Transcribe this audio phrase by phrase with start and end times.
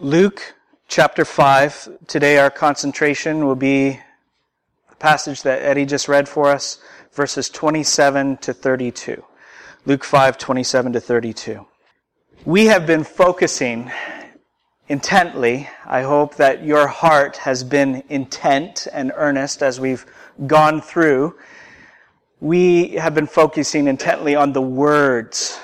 [0.00, 0.54] Luke
[0.86, 2.06] chapter 5.
[2.06, 3.98] Today our concentration will be
[4.88, 6.78] the passage that Eddie just read for us,
[7.12, 9.24] verses 27 to 32.
[9.86, 11.66] Luke 5, 27 to 32.
[12.44, 13.90] We have been focusing
[14.86, 15.68] intently.
[15.84, 20.06] I hope that your heart has been intent and earnest as we've
[20.46, 21.34] gone through.
[22.38, 25.58] We have been focusing intently on the words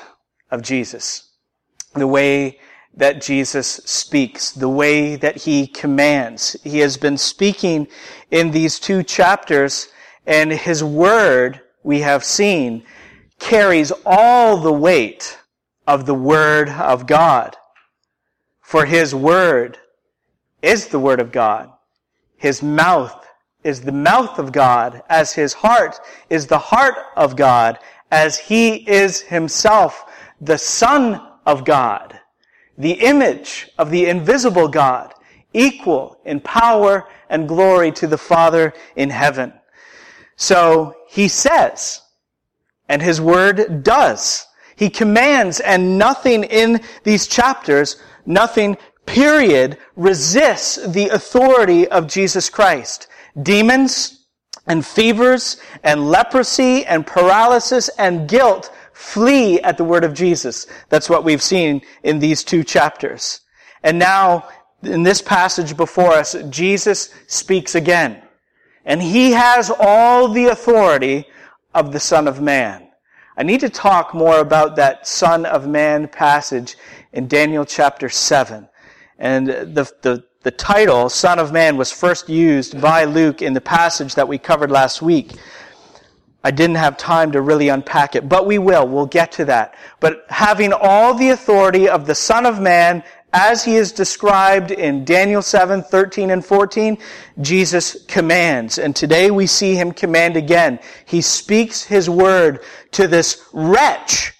[0.51, 1.31] of Jesus,
[1.95, 2.59] the way
[2.97, 6.57] that Jesus speaks, the way that he commands.
[6.63, 7.89] He has been speaking
[8.31, 9.89] in these two chapters,
[10.27, 12.85] and his word, we have seen,
[13.39, 15.39] carries all the weight
[15.87, 17.57] of the word of God.
[18.61, 19.79] For his word
[20.63, 21.71] is the word of God.
[22.37, 23.27] His mouth
[23.65, 25.99] is the mouth of God, as his heart
[26.31, 27.79] is the heart of God,
[28.11, 30.05] as he is himself
[30.41, 32.14] the Son of God
[32.77, 35.15] the image of the invisible God,
[35.53, 39.53] equal in power and glory to the Father in heaven.
[40.37, 42.03] So he says,
[42.89, 44.47] and his word does.
[44.77, 53.07] He commands, and nothing in these chapters, nothing, period, resists the authority of Jesus Christ.
[53.41, 54.27] Demons
[54.67, 60.67] and fevers and leprosy and paralysis and guilt Flee at the word of Jesus.
[60.89, 63.41] That's what we've seen in these two chapters.
[63.83, 64.49] And now,
[64.83, 68.23] in this passage before us, Jesus speaks again.
[68.85, 71.27] And he has all the authority
[71.75, 72.89] of the Son of Man.
[73.37, 76.77] I need to talk more about that Son of Man passage
[77.13, 78.69] in Daniel chapter 7.
[79.19, 83.61] And the, the, the title, Son of Man, was first used by Luke in the
[83.61, 85.33] passage that we covered last week.
[86.45, 88.87] I didn't have time to really unpack it, but we will.
[88.87, 89.75] We'll get to that.
[89.99, 95.05] But having all the authority of the Son of Man as he is described in
[95.07, 96.99] Daniel 7, 13 and 14,
[97.41, 98.79] Jesus commands.
[98.79, 100.79] And today we see him command again.
[101.07, 102.61] He speaks his word
[102.93, 104.35] to this wretch,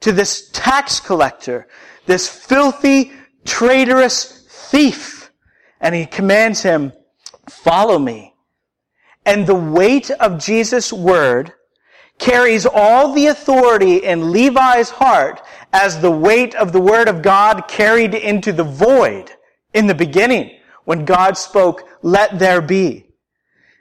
[0.00, 1.66] to this tax collector,
[2.06, 3.12] this filthy,
[3.44, 5.30] traitorous thief.
[5.80, 6.92] And he commands him,
[7.48, 8.31] follow me.
[9.24, 11.52] And the weight of Jesus' word
[12.18, 17.66] carries all the authority in Levi's heart as the weight of the word of God
[17.68, 19.30] carried into the void
[19.74, 23.06] in the beginning when God spoke, let there be.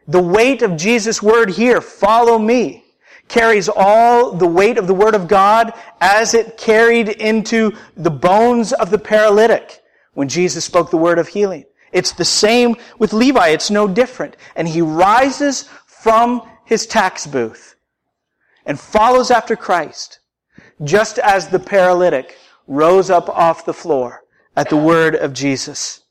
[0.07, 2.83] The weight of Jesus' word here, follow me,
[3.27, 8.73] carries all the weight of the word of God as it carried into the bones
[8.73, 9.81] of the paralytic
[10.13, 11.65] when Jesus spoke the word of healing.
[11.91, 13.49] It's the same with Levi.
[13.49, 14.37] It's no different.
[14.55, 17.75] And he rises from his tax booth
[18.65, 20.19] and follows after Christ,
[20.83, 22.37] just as the paralytic
[22.67, 24.23] rose up off the floor
[24.55, 26.01] at the word of Jesus.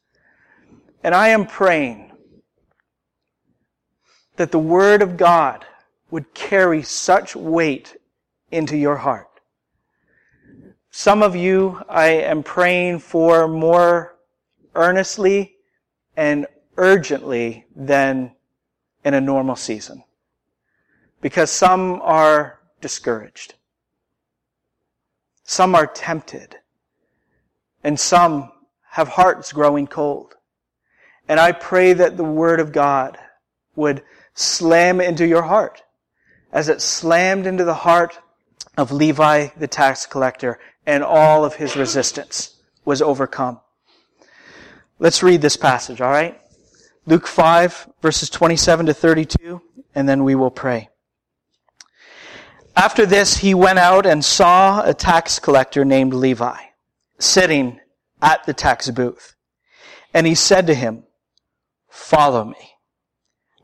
[1.03, 2.13] And I am praying
[4.37, 5.65] that the word of God
[6.11, 7.97] would carry such weight
[8.51, 9.29] into your heart.
[10.91, 14.17] Some of you, I am praying for more
[14.75, 15.57] earnestly
[16.21, 18.31] and urgently than
[19.07, 20.05] in a normal season.
[21.23, 23.55] Because some are discouraged.
[25.45, 26.57] Some are tempted.
[27.83, 28.53] And some
[28.91, 30.35] have hearts growing cold.
[31.27, 33.17] And I pray that the Word of God
[33.75, 34.03] would
[34.35, 35.83] slam into your heart
[36.53, 38.19] as it slammed into the heart
[38.77, 43.61] of Levi the tax collector and all of his resistance was overcome.
[45.03, 46.39] Let's read this passage, all right?
[47.07, 49.63] Luke 5, verses 27 to 32,
[49.95, 50.91] and then we will pray.
[52.77, 56.59] After this, he went out and saw a tax collector named Levi
[57.19, 57.81] sitting
[58.21, 59.35] at the tax booth.
[60.13, 61.05] And he said to him,
[61.89, 62.73] Follow me.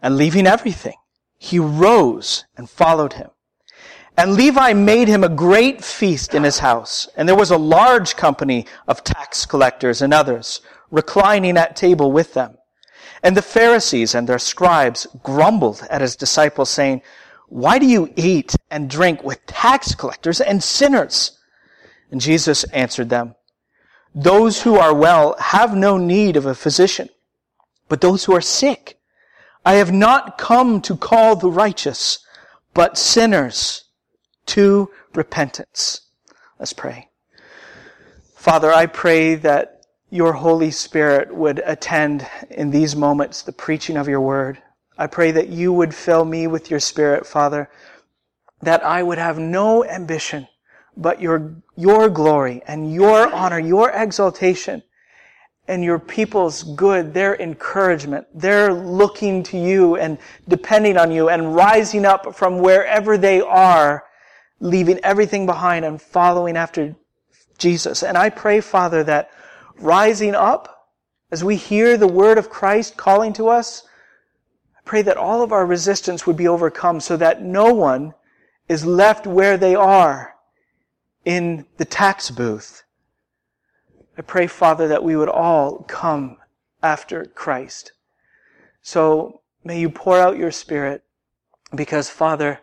[0.01, 0.97] And leaving everything,
[1.37, 3.29] he rose and followed him.
[4.17, 7.09] And Levi made him a great feast in his house.
[7.15, 12.35] And there was a large company of tax collectors and others reclining at table with
[12.35, 12.57] them.
[13.23, 17.03] And the Pharisees and their scribes grumbled at his disciples, saying,
[17.49, 21.39] Why do you eat and drink with tax collectors and sinners?
[22.11, 23.35] And Jesus answered them,
[24.15, 27.09] Those who are well have no need of a physician,
[27.89, 28.99] but those who are sick.
[29.65, 32.21] I have not come to call the righteous,
[32.75, 33.85] but sinners
[34.47, 36.03] to repentance.
[36.59, 37.09] Let's pray.
[38.37, 39.76] Father, I pray that
[40.17, 44.61] your Holy Spirit would attend in these moments the preaching of your word.
[44.99, 47.69] I pray that you would fill me with your Spirit, Father,
[48.63, 50.49] that I would have no ambition
[50.97, 54.83] but your, your glory and your honor, your exaltation,
[55.69, 58.27] and your people's good, their encouragement.
[58.35, 60.17] They're looking to you and
[60.49, 64.05] depending on you and rising up from wherever they are,
[64.61, 66.97] leaving everything behind and following after
[67.59, 68.03] Jesus.
[68.03, 69.31] And I pray, Father, that
[69.79, 70.89] rising up
[71.31, 73.83] as we hear the word of Christ calling to us,
[74.77, 78.15] I pray that all of our resistance would be overcome so that no one
[78.69, 80.35] is left where they are
[81.25, 82.85] in the tax booth
[84.19, 86.39] I pray, Father, that we would all come
[86.83, 87.93] after Christ.
[88.81, 91.05] So may you pour out your Spirit
[91.75, 92.61] because, Father,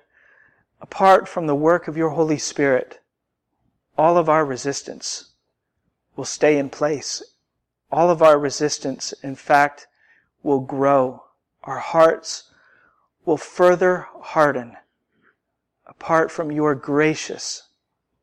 [0.82, 3.02] apart from the work of your Holy Spirit,
[3.98, 5.33] all of our resistance
[6.16, 7.24] will stay in place.
[7.92, 9.88] All of our resistance, in fact,
[10.42, 11.24] will grow.
[11.64, 12.52] Our hearts
[13.26, 14.76] will further harden
[15.86, 17.64] apart from your gracious,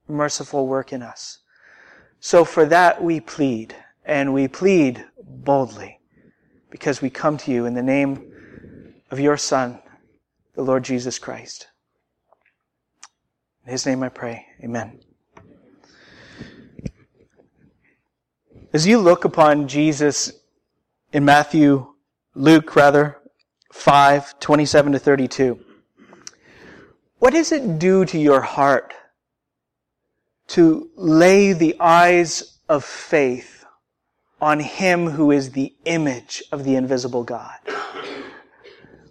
[0.09, 1.39] merciful work in us.
[2.21, 6.01] So for that we plead, and we plead boldly,
[6.71, 8.33] because we come to you in the name
[9.11, 9.79] of your Son,
[10.55, 11.69] the Lord Jesus Christ.
[13.65, 14.47] In his name I pray.
[14.63, 15.01] Amen.
[18.73, 20.33] As you look upon Jesus
[21.13, 21.87] in Matthew,
[22.35, 23.19] Luke rather,
[23.73, 25.59] 5, 27 to 32,
[27.19, 28.95] what does it do to your heart
[30.51, 33.65] to lay the eyes of faith
[34.41, 37.59] on Him who is the image of the invisible God.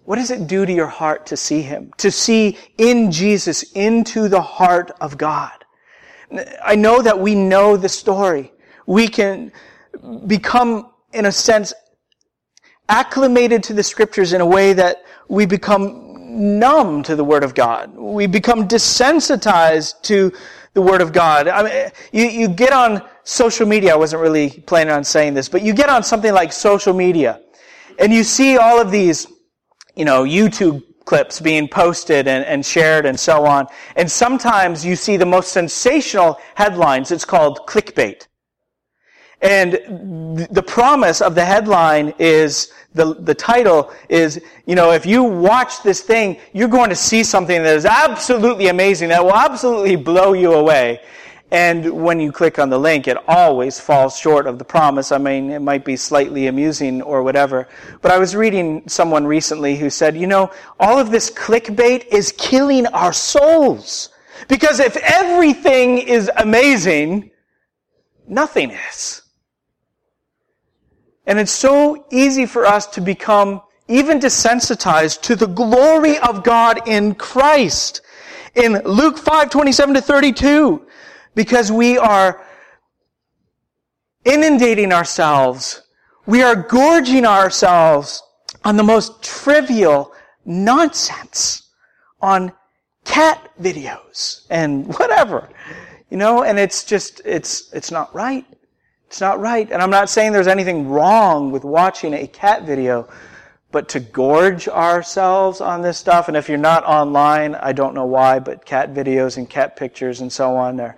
[0.04, 1.92] What does it do to your heart to see Him?
[1.98, 5.64] To see in Jesus into the heart of God.
[6.62, 8.52] I know that we know the story.
[8.90, 9.52] We can
[10.26, 11.72] become, in a sense,
[12.88, 17.54] acclimated to the scriptures in a way that we become numb to the Word of
[17.54, 17.94] God.
[17.94, 20.32] We become desensitized to
[20.74, 21.46] the Word of God.
[21.46, 25.48] I mean, you, you get on social media, I wasn't really planning on saying this,
[25.48, 27.40] but you get on something like social media,
[28.00, 29.28] and you see all of these,
[29.94, 33.68] you know, YouTube clips being posted and, and shared and so on.
[33.94, 37.12] And sometimes you see the most sensational headlines.
[37.12, 38.26] It's called clickbait.
[39.42, 45.22] And the promise of the headline is, the, the title is, you know, if you
[45.22, 49.96] watch this thing, you're going to see something that is absolutely amazing, that will absolutely
[49.96, 51.00] blow you away.
[51.52, 55.10] And when you click on the link, it always falls short of the promise.
[55.10, 57.66] I mean, it might be slightly amusing or whatever.
[58.02, 62.32] But I was reading someone recently who said, you know, all of this clickbait is
[62.38, 64.10] killing our souls.
[64.48, 67.30] Because if everything is amazing,
[68.28, 69.22] nothing is.
[71.26, 76.86] And it's so easy for us to become even desensitized to the glory of God
[76.86, 78.02] in Christ.
[78.54, 80.86] In Luke 5, 27 to 32,
[81.34, 82.44] because we are
[84.24, 85.82] inundating ourselves,
[86.26, 88.22] we are gorging ourselves
[88.64, 90.12] on the most trivial
[90.44, 91.68] nonsense,
[92.20, 92.52] on
[93.04, 95.48] cat videos and whatever.
[96.10, 98.44] You know, and it's just, it's, it's not right.
[99.10, 99.68] It's not right.
[99.72, 103.08] And I'm not saying there's anything wrong with watching a cat video,
[103.72, 108.04] but to gorge ourselves on this stuff, and if you're not online, I don't know
[108.04, 110.94] why, but cat videos and cat pictures and so on are,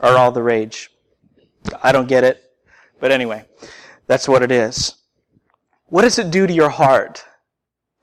[0.00, 0.90] are all the rage.
[1.82, 2.42] I don't get it.
[3.00, 3.46] But anyway,
[4.06, 4.94] that's what it is.
[5.86, 7.24] What does it do to your heart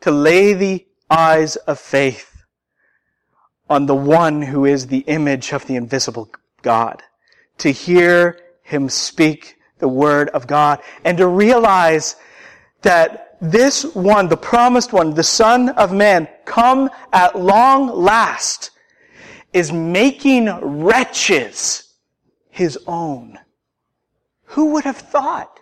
[0.02, 2.44] to lay the eyes of faith
[3.70, 6.32] on the one who is the image of the invisible
[6.64, 7.04] God?
[7.60, 12.16] To hear him speak the word of God and to realize
[12.82, 18.72] that this one, the promised one, the son of man, come at long last,
[19.52, 21.94] is making wretches
[22.50, 23.38] his own.
[24.46, 25.60] Who would have thought?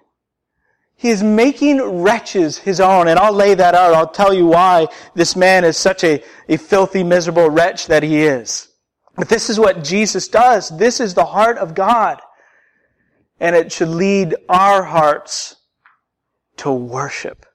[0.96, 3.08] He is making wretches his own.
[3.08, 3.96] And I'll lay that out.
[3.96, 8.22] I'll tell you why this man is such a, a filthy, miserable wretch that he
[8.22, 8.70] is.
[9.16, 10.70] But this is what Jesus does.
[10.78, 12.22] This is the heart of God
[13.42, 15.56] and it should lead our hearts
[16.58, 17.48] to worship,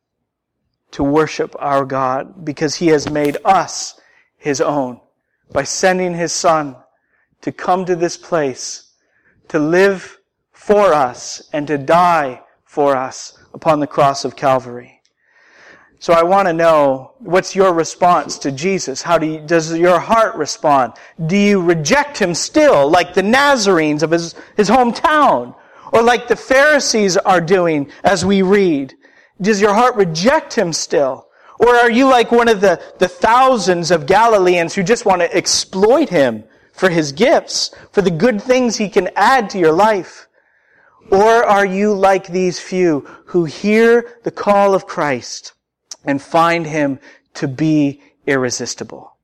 [0.91, 3.99] to worship our God, because He has made us
[4.37, 5.01] His own
[5.53, 6.77] by sending His Son
[7.41, 8.91] to come to this place,
[9.47, 10.19] to live
[10.51, 15.01] for us, and to die for us upon the cross of Calvary.
[16.01, 19.03] So I want to know, what's your response to Jesus?
[19.03, 20.95] How do you, does your heart respond?
[21.27, 25.55] Do you reject Him still, like the Nazarenes of His, his hometown?
[25.93, 28.95] Or like the Pharisees are doing as we read.
[29.41, 31.29] Does your heart reject him still?
[31.59, 35.35] Or are you like one of the, the thousands of Galileans who just want to
[35.35, 40.29] exploit him for his gifts, for the good things he can add to your life?
[41.11, 45.53] Or are you like these few who hear the call of Christ
[46.05, 46.99] and find him
[47.35, 49.17] to be irresistible?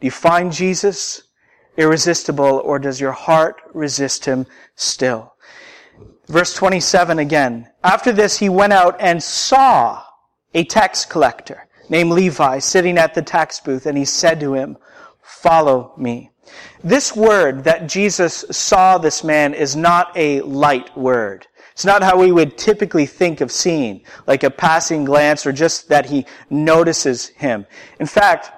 [0.00, 1.22] Do you find Jesus
[1.76, 5.34] irresistible or does your heart resist him still?
[6.26, 7.68] Verse 27 again.
[7.82, 10.02] After this, he went out and saw
[10.54, 14.76] a tax collector named Levi sitting at the tax booth and he said to him,
[15.22, 16.30] follow me.
[16.82, 21.46] This word that Jesus saw this man is not a light word.
[21.72, 25.88] It's not how we would typically think of seeing, like a passing glance or just
[25.88, 27.66] that he notices him.
[27.98, 28.50] In fact,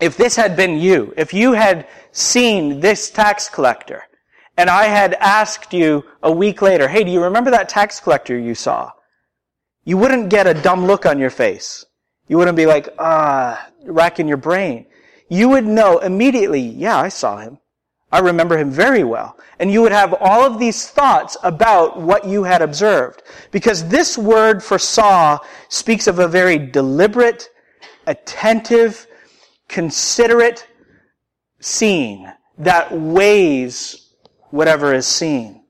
[0.00, 4.02] if this had been you, if you had seen this tax collector,
[4.56, 8.38] and I had asked you a week later, hey, do you remember that tax collector
[8.38, 8.92] you saw?
[9.84, 11.84] You wouldn't get a dumb look on your face.
[12.28, 14.86] You wouldn't be like, ah, racking your brain
[15.28, 17.58] you would know immediately, yeah, I saw him.
[18.12, 19.36] I remember him very well.
[19.58, 23.22] And you would have all of these thoughts about what you had observed.
[23.50, 27.50] Because this word for saw speaks of a very deliberate,
[28.06, 29.06] attentive,
[29.68, 30.66] considerate
[31.60, 34.05] seeing that weighs
[34.50, 35.62] whatever is seen.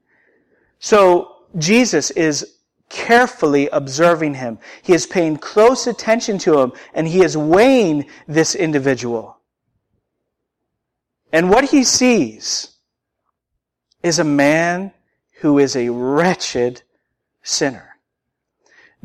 [0.78, 2.56] So Jesus is
[2.88, 4.58] carefully observing him.
[4.82, 9.38] He is paying close attention to him and he is weighing this individual.
[11.32, 12.76] And what he sees
[14.02, 14.92] is a man
[15.40, 16.82] who is a wretched
[17.42, 17.96] sinner.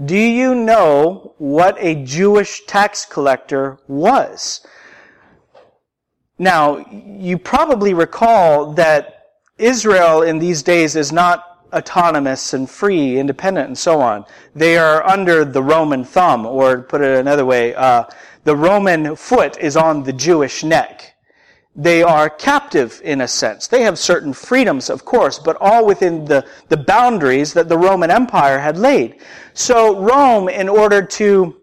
[0.03, 4.65] Do you know what a Jewish tax collector was?
[6.39, 9.20] Now, you probably recall that
[9.61, 14.25] Israel in these days is not autonomous and free, independent, and so on.
[14.55, 18.03] They are under the Roman thumb, or put it another way, uh,
[18.43, 21.11] the Roman foot is on the Jewish neck
[21.75, 23.67] they are captive in a sense.
[23.67, 28.11] They have certain freedoms, of course, but all within the, the boundaries that the Roman
[28.11, 29.21] Empire had laid.
[29.53, 31.61] So Rome, in order to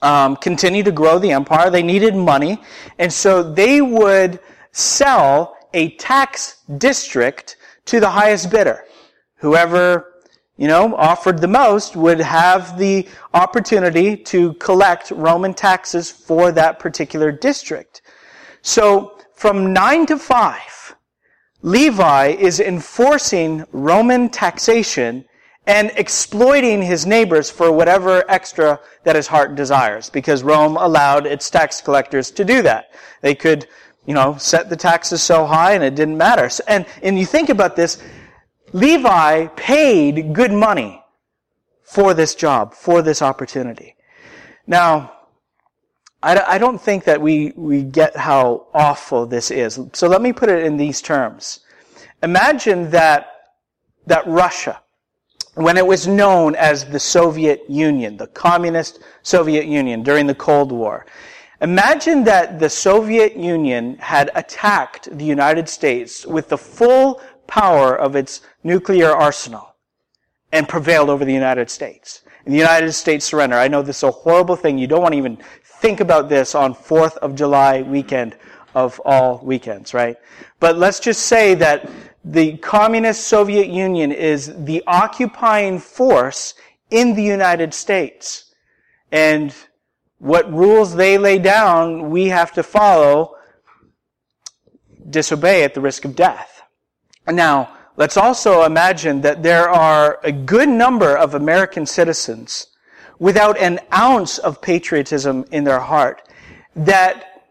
[0.00, 2.62] um, continue to grow the empire, they needed money,
[2.98, 4.40] and so they would
[4.72, 8.84] sell a tax district to the highest bidder.
[9.36, 10.22] Whoever,
[10.56, 16.78] you know, offered the most would have the opportunity to collect Roman taxes for that
[16.78, 18.02] particular district.
[18.62, 20.96] So from 9 to 5,
[21.62, 25.24] Levi is enforcing Roman taxation
[25.66, 31.48] and exploiting his neighbors for whatever extra that his heart desires because Rome allowed its
[31.50, 32.90] tax collectors to do that.
[33.20, 33.68] They could,
[34.06, 36.50] you know, set the taxes so high and it didn't matter.
[36.66, 38.02] And, and you think about this,
[38.72, 41.02] Levi paid good money
[41.82, 43.94] for this job, for this opportunity.
[44.66, 45.12] Now,
[46.24, 49.80] I, don't think that we, we get how awful this is.
[49.92, 51.60] So let me put it in these terms.
[52.22, 53.26] Imagine that,
[54.06, 54.80] that Russia,
[55.54, 60.70] when it was known as the Soviet Union, the communist Soviet Union during the Cold
[60.70, 61.06] War,
[61.62, 68.16] imagine that the Soviet Union had attacked the United States with the full power of
[68.16, 69.74] its nuclear arsenal
[70.52, 72.22] and prevailed over the United States.
[72.44, 73.56] And the United States surrender.
[73.56, 74.76] I know this is a horrible thing.
[74.76, 78.36] You don't want to even think about this on 4th of July weekend
[78.74, 80.16] of all weekends, right?
[80.60, 81.88] But let's just say that
[82.24, 86.54] the communist Soviet Union is the occupying force
[86.90, 88.54] in the United States.
[89.10, 89.54] And
[90.22, 93.34] what rules they lay down, we have to follow,
[95.10, 96.62] disobey at the risk of death.
[97.26, 102.68] Now, let's also imagine that there are a good number of American citizens
[103.18, 106.22] without an ounce of patriotism in their heart
[106.76, 107.42] that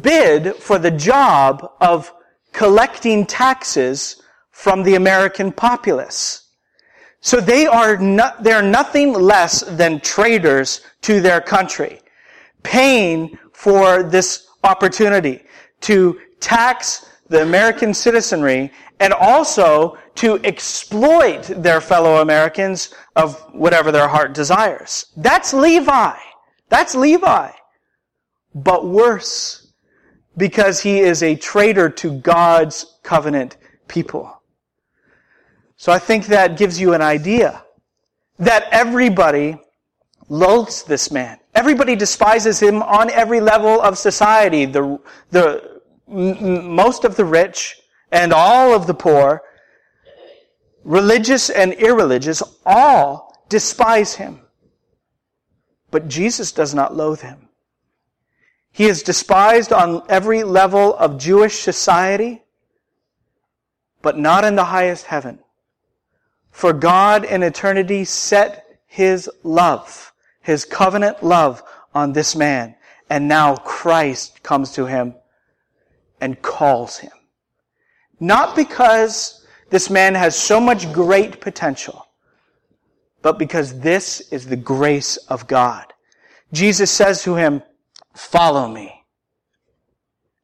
[0.00, 2.12] bid for the job of
[2.52, 4.22] collecting taxes
[4.52, 6.48] from the American populace.
[7.20, 11.99] So they are not, they're nothing less than traitors to their country,
[12.62, 15.42] paying for this opportunity
[15.80, 24.08] to tax the American citizenry and also to exploit their fellow Americans of whatever their
[24.08, 25.06] heart desires.
[25.16, 26.16] That's Levi.
[26.68, 27.50] That's Levi.
[28.54, 29.72] But worse,
[30.36, 33.56] because he is a traitor to God's covenant
[33.88, 34.42] people.
[35.76, 37.64] So I think that gives you an idea
[38.38, 39.58] that everybody
[40.30, 41.38] loathes this man.
[41.54, 44.64] Everybody despises him on every level of society.
[44.64, 44.98] The,
[45.30, 47.78] the, m- most of the rich
[48.10, 49.42] and all of the poor
[50.84, 54.40] religious and irreligious, all despise him.
[55.90, 57.48] But Jesus does not loathe him.
[58.72, 62.42] He is despised on every level of Jewish society,
[64.00, 65.40] but not in the highest heaven.
[66.50, 70.09] For God in eternity set his love,
[70.42, 71.62] his covenant love
[71.94, 72.74] on this man.
[73.08, 75.14] And now Christ comes to him
[76.20, 77.12] and calls him.
[78.20, 82.06] Not because this man has so much great potential,
[83.22, 85.92] but because this is the grace of God.
[86.52, 87.62] Jesus says to him,
[88.14, 89.04] follow me.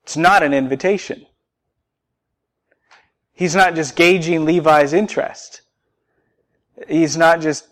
[0.05, 1.27] It's not an invitation.
[3.33, 5.63] He's not just gauging Levi's interest.
[6.89, 7.67] He's not just,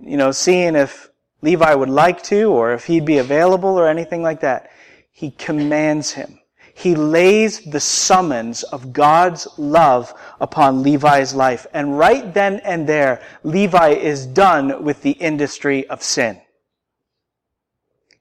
[0.00, 1.11] you know, seeing if
[1.42, 4.70] Levi would like to or if he'd be available or anything like that.
[5.10, 6.38] He commands him.
[6.74, 11.66] He lays the summons of God's love upon Levi's life.
[11.74, 16.40] And right then and there, Levi is done with the industry of sin.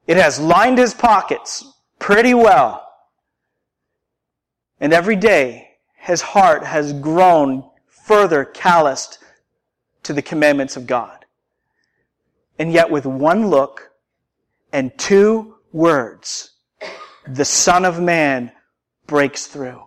[0.05, 1.63] It has lined his pockets
[1.97, 2.85] pretty well.
[4.79, 9.19] And every day, his heart has grown further calloused
[10.03, 11.20] to the commandments of God.
[12.61, 13.89] And yet with one look
[14.71, 16.51] and two words,
[17.27, 18.51] the Son of Man
[19.07, 19.81] breaks through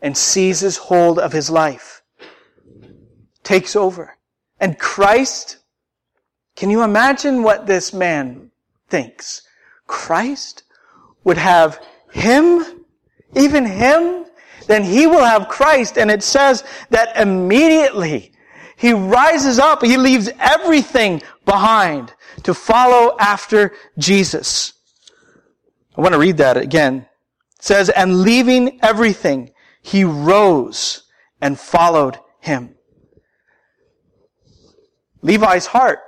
[0.00, 2.04] and seizes hold of his life,
[3.42, 4.16] takes over.
[4.60, 5.58] And Christ,
[6.54, 8.52] can you imagine what this man
[8.86, 9.42] thinks?
[9.88, 10.62] Christ
[11.24, 12.84] would have him,
[13.34, 14.26] even him,
[14.68, 15.98] then he will have Christ.
[15.98, 18.31] And it says that immediately
[18.82, 22.12] he rises up, he leaves everything behind
[22.42, 24.72] to follow after Jesus.
[25.96, 27.06] I want to read that again.
[27.58, 31.04] It says, and leaving everything, he rose
[31.40, 32.74] and followed him.
[35.20, 36.00] Levi's heart,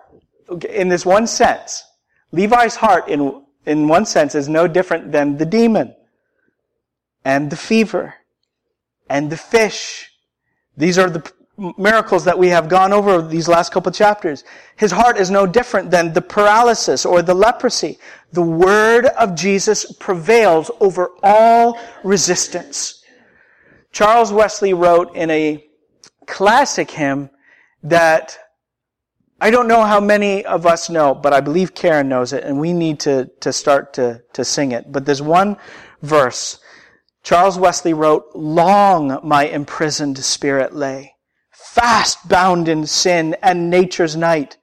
[0.69, 1.85] in this one sense,
[2.33, 5.95] Levi's heart in, in one sense is no different than the demon
[7.25, 8.15] and the fever
[9.09, 10.11] and the fish.
[10.77, 14.45] These are the miracles that we have gone over these last couple chapters.
[14.77, 17.99] His heart is no different than the paralysis or the leprosy.
[18.33, 23.05] The word of Jesus prevails over all resistance.
[23.93, 25.65] Charles Wesley wrote in a
[26.27, 27.31] classic hymn
[27.85, 28.37] that
[29.41, 32.59] I don't know how many of us know, but I believe Karen knows it, and
[32.59, 34.91] we need to, to start to, to sing it.
[34.91, 35.57] But there's one
[36.03, 36.59] verse.
[37.23, 41.14] Charles Wesley wrote, Long my imprisoned spirit lay
[41.75, 44.57] fast bound in sin and nature's night.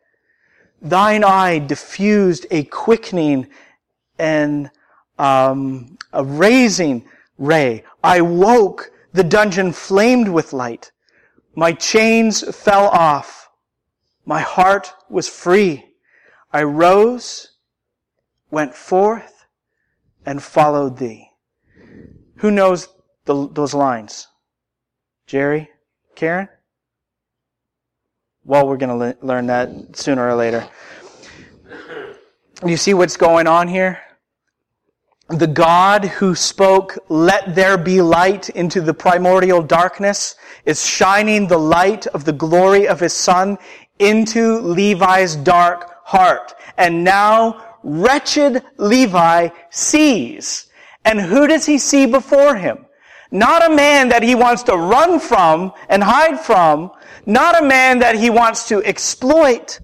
[0.82, 3.50] Thine eye diffused a quickening
[4.18, 4.72] and
[5.20, 7.06] um, a raising
[7.38, 7.84] ray.
[8.02, 10.94] I woke, the dungeon flamed with light.
[11.54, 13.50] My chains fell off.
[14.26, 15.84] My heart was free.
[16.54, 17.58] I rose,
[18.52, 19.48] went forth,
[20.26, 21.28] and followed thee.
[22.38, 22.88] Who knows
[23.26, 24.28] the, those lines?
[25.28, 25.70] Jerry?
[26.16, 26.48] Karen?
[28.44, 30.68] Well, we're going to le- learn that sooner or later.
[32.66, 34.00] You see what's going on here?
[35.30, 41.58] The God who spoke, let there be light into the primordial darkness is shining the
[41.58, 43.58] light of the glory of his son
[44.00, 46.54] into Levi's dark heart.
[46.78, 50.68] And now wretched Levi sees.
[51.06, 52.86] And who does he see before him?
[53.32, 56.92] Not a man that he wants to run from and hide from,
[57.26, 59.80] not a man that he wants to exploit.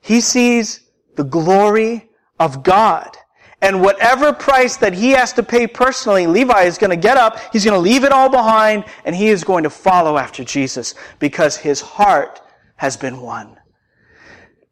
[0.00, 0.80] He sees
[1.16, 3.16] the glory of God.
[3.60, 7.38] And whatever price that he has to pay personally, Levi is going to get up,
[7.52, 10.96] he's going to leave it all behind, and he is going to follow after Jesus
[11.20, 12.40] because his heart
[12.76, 13.56] has been won.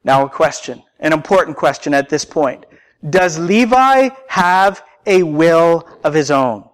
[0.02, 2.66] Now a question, an important question at this point.
[3.08, 6.68] Does Levi have a will of his own?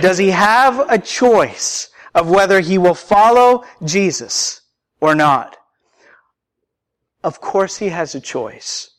[0.00, 4.62] Does he have a choice of whether he will follow Jesus
[5.00, 5.56] or not?
[7.22, 8.90] Of course he has a choice.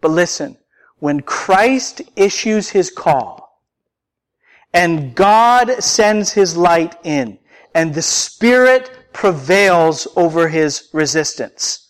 [0.00, 0.56] But listen,
[1.00, 3.60] when Christ issues his call
[4.72, 7.38] and God sends his light in
[7.74, 11.88] and the Spirit prevails over his resistance,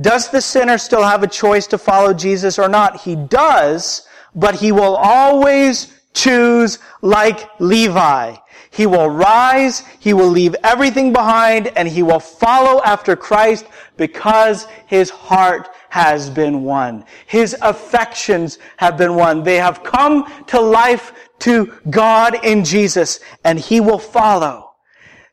[0.00, 3.00] does the sinner still have a choice to follow Jesus or not?
[3.00, 8.36] He does, but he will always choose like Levi.
[8.70, 14.66] He will rise, he will leave everything behind, and he will follow after Christ because
[14.86, 17.04] his heart has been won.
[17.26, 19.42] His affections have been won.
[19.42, 24.72] They have come to life to God in Jesus, and he will follow.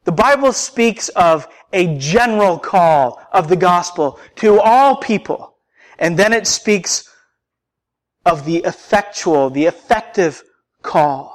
[0.06, 5.58] The Bible speaks of a general call of the gospel to all people,
[6.00, 7.10] and then it speaks
[8.26, 10.44] of the effectual, the effective
[10.82, 11.35] call.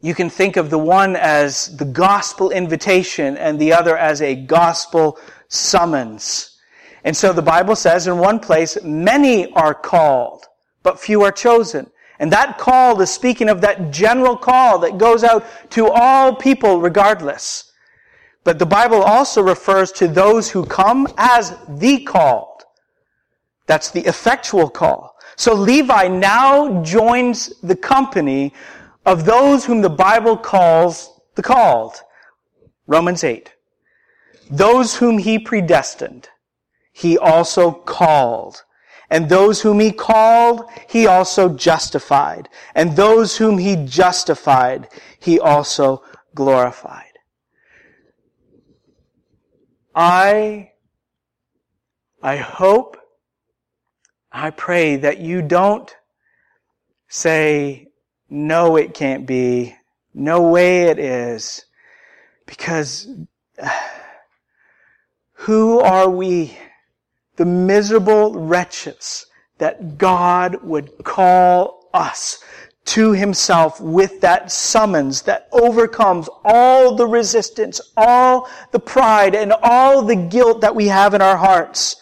[0.00, 4.34] You can think of the one as the gospel invitation and the other as a
[4.34, 6.58] gospel summons.
[7.04, 10.46] And so the Bible says in one place, many are called,
[10.82, 11.90] but few are chosen.
[12.18, 16.80] And that call is speaking of that general call that goes out to all people
[16.80, 17.72] regardless.
[18.44, 22.64] But the Bible also refers to those who come as the called.
[23.66, 25.16] That's the effectual call.
[25.36, 28.52] So Levi now joins the company
[29.06, 32.00] of those whom the Bible calls the called.
[32.86, 33.54] Romans 8.
[34.50, 36.28] Those whom he predestined,
[36.92, 38.64] he also called.
[39.08, 42.48] And those whom he called, he also justified.
[42.74, 46.02] And those whom he justified, he also
[46.34, 47.04] glorified.
[49.94, 50.72] I,
[52.22, 52.96] I hope
[54.32, 55.94] I pray that you don't
[57.08, 57.89] say,
[58.30, 59.76] no, it can't be.
[60.14, 61.64] No way it is.
[62.46, 63.08] Because
[65.32, 66.56] who are we,
[67.36, 69.26] the miserable wretches,
[69.58, 72.42] that God would call us
[72.86, 80.02] to himself with that summons that overcomes all the resistance, all the pride, and all
[80.02, 81.99] the guilt that we have in our hearts.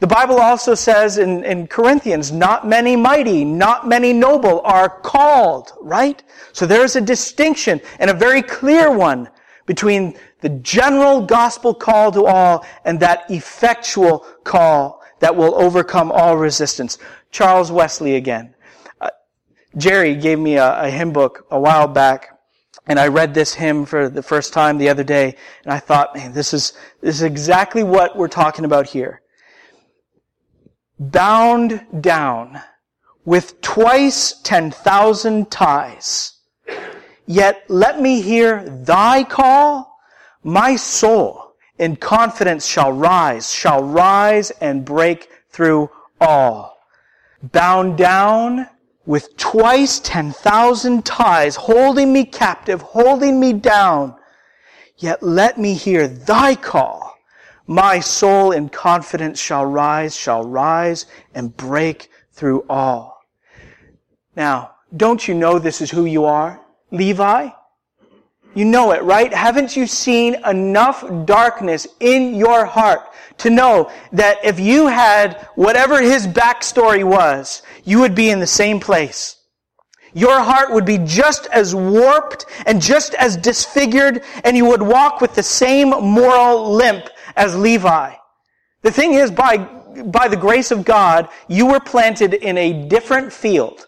[0.00, 5.72] The Bible also says in, in Corinthians, not many mighty, not many noble are called,
[5.82, 6.22] right?
[6.52, 9.28] So there's a distinction and a very clear one
[9.66, 16.38] between the general gospel call to all and that effectual call that will overcome all
[16.38, 16.96] resistance.
[17.30, 18.54] Charles Wesley again.
[19.02, 19.10] Uh,
[19.76, 22.38] Jerry gave me a, a hymn book a while back
[22.86, 26.16] and I read this hymn for the first time the other day and I thought,
[26.16, 29.20] man, this is, this is exactly what we're talking about here
[31.00, 32.60] bound down
[33.24, 36.34] with twice ten thousand ties.
[37.26, 39.98] Yet let me hear thy call.
[40.42, 46.76] My soul in confidence shall rise, shall rise and break through all.
[47.42, 48.68] Bound down
[49.06, 54.14] with twice ten thousand ties, holding me captive, holding me down.
[54.98, 56.99] Yet let me hear thy call.
[57.70, 61.06] My soul in confidence shall rise, shall rise
[61.36, 63.22] and break through all.
[64.34, 66.60] Now, don't you know this is who you are?
[66.90, 67.50] Levi?
[68.56, 69.32] You know it, right?
[69.32, 73.02] Haven't you seen enough darkness in your heart
[73.38, 78.48] to know that if you had whatever his backstory was, you would be in the
[78.48, 79.36] same place?
[80.12, 85.20] Your heart would be just as warped and just as disfigured, and you would walk
[85.20, 87.08] with the same moral limp
[87.40, 88.14] as Levi.
[88.82, 93.32] The thing is, by, by the grace of God, you were planted in a different
[93.32, 93.86] field,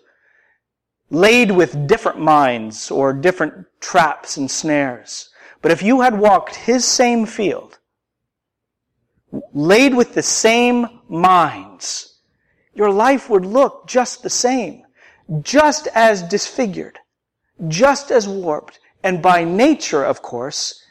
[1.11, 5.29] laid with different mines or different traps and snares.
[5.61, 7.79] But if you had walked his same field,
[9.53, 12.21] laid with the same mines,
[12.75, 14.83] your life would look just the same,
[15.43, 16.99] just as disfigured,
[17.69, 20.83] just as warped, and by nature, of course,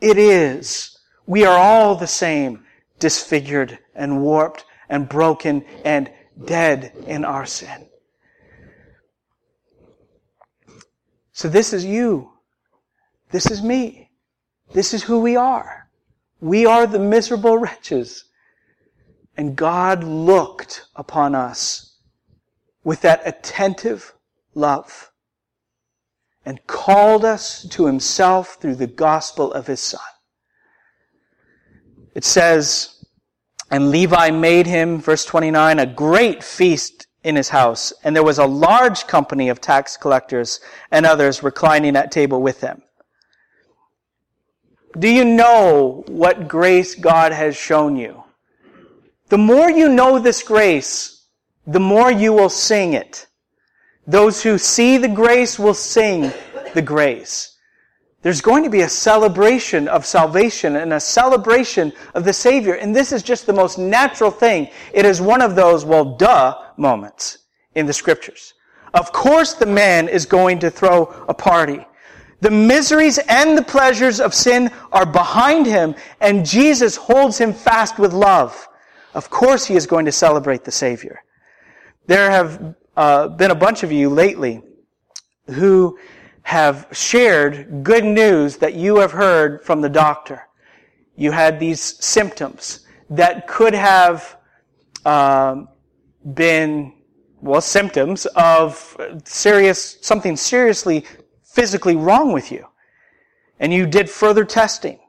[0.00, 0.95] it is
[1.26, 2.64] we are all the same,
[2.98, 6.10] disfigured and warped and broken and
[6.44, 7.88] dead in our sin.
[11.32, 12.32] So this is you.
[13.30, 14.10] This is me.
[14.72, 15.90] This is who we are.
[16.40, 18.24] We are the miserable wretches.
[19.36, 21.96] And God looked upon us
[22.84, 24.14] with that attentive
[24.54, 25.10] love
[26.44, 30.00] and called us to himself through the gospel of his son.
[32.16, 33.04] It says,
[33.70, 38.38] and Levi made him, verse 29, a great feast in his house, and there was
[38.38, 42.80] a large company of tax collectors and others reclining at table with him.
[44.98, 48.24] Do you know what grace God has shown you?
[49.28, 51.26] The more you know this grace,
[51.66, 53.26] the more you will sing it.
[54.06, 56.32] Those who see the grace will sing
[56.72, 57.55] the grace.
[58.26, 62.74] There's going to be a celebration of salvation and a celebration of the Savior.
[62.74, 64.68] And this is just the most natural thing.
[64.92, 67.38] It is one of those, well, duh moments
[67.76, 68.54] in the scriptures.
[68.94, 71.86] Of course the man is going to throw a party.
[72.40, 77.96] The miseries and the pleasures of sin are behind him, and Jesus holds him fast
[78.00, 78.66] with love.
[79.14, 81.22] Of course he is going to celebrate the Savior.
[82.08, 84.64] There have uh, been a bunch of you lately
[85.46, 85.96] who
[86.46, 90.46] have shared good news that you have heard from the doctor.
[91.16, 94.38] You had these symptoms that could have
[95.04, 95.68] um,
[96.34, 96.92] been,
[97.40, 101.04] well, symptoms of serious, something seriously
[101.42, 102.64] physically wrong with you.
[103.58, 105.00] And you did further testing.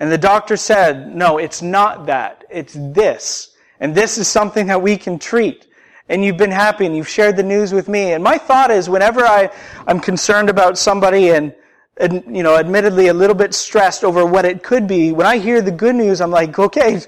[0.00, 2.44] And the doctor said, no, it's not that.
[2.48, 3.54] It's this.
[3.78, 5.66] And this is something that we can treat.
[6.08, 8.12] And you've been happy and you've shared the news with me.
[8.12, 9.50] And my thought is whenever I,
[9.86, 11.54] I'm concerned about somebody and,
[11.98, 15.38] and, you know, admittedly a little bit stressed over what it could be, when I
[15.38, 16.98] hear the good news, I'm like, okay,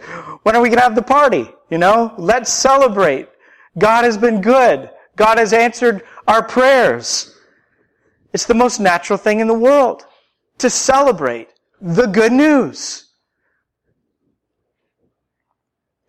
[0.43, 1.51] when are we going to have the party?
[1.71, 3.29] You know, let's celebrate.
[3.77, 4.91] God has been good.
[5.17, 7.37] God has answered our prayers.
[8.33, 10.05] It's the most natural thing in the world
[10.59, 11.49] to celebrate
[11.81, 13.11] the good news.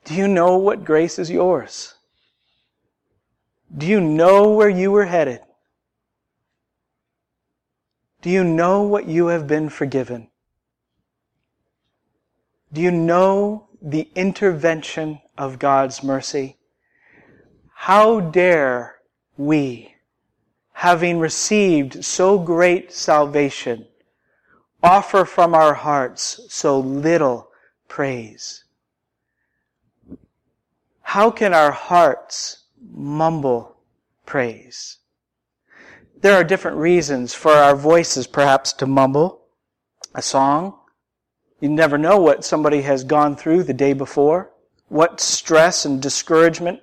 [0.05, 1.94] Do you know what grace is yours?
[3.75, 5.41] Do you know where you were headed?
[8.21, 10.29] Do you know what you have been forgiven?
[12.73, 16.57] Do you know the intervention of God's mercy?
[17.73, 18.95] How dare
[19.37, 19.95] we,
[20.73, 23.85] having received so great salvation,
[24.81, 27.49] offer from our hearts so little
[27.87, 28.63] praise?
[31.01, 32.64] How can our hearts
[32.95, 33.77] mumble
[34.25, 34.99] praise?
[36.21, 39.41] There are different reasons for our voices perhaps to mumble
[40.13, 40.79] a song.
[41.59, 44.51] You never know what somebody has gone through the day before,
[44.87, 46.79] what stress and discouragement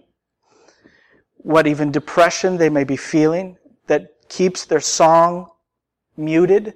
[1.42, 5.48] what even depression they may be feeling that keeps their song
[6.16, 6.74] muted.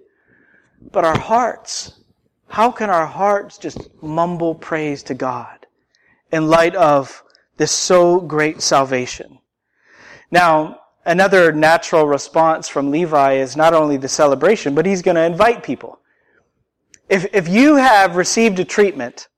[0.92, 2.00] But our hearts,
[2.48, 5.66] how can our hearts just mumble praise to God
[6.32, 7.22] in light of
[7.56, 9.38] this so great salvation?
[10.30, 15.24] Now, another natural response from Levi is not only the celebration, but he's going to
[15.24, 16.00] invite people.
[17.08, 19.28] If, if you have received a treatment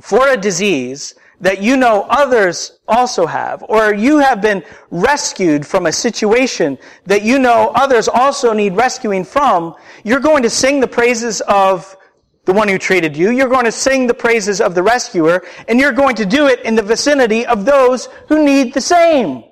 [0.00, 5.86] for a disease that you know others also have, or you have been rescued from
[5.86, 9.74] a situation that you know others also need rescuing from,
[10.04, 11.96] you're going to sing the praises of
[12.44, 13.30] the one who treated you.
[13.30, 16.60] You're going to sing the praises of the rescuer, and you're going to do it
[16.64, 19.44] in the vicinity of those who need the same.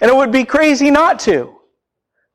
[0.00, 1.52] And it would be crazy not to.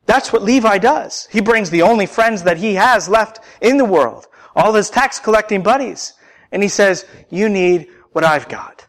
[0.05, 1.27] That's what Levi does.
[1.31, 5.19] He brings the only friends that he has left in the world, all his tax
[5.19, 6.13] collecting buddies,
[6.51, 8.87] and he says, you need what I've got.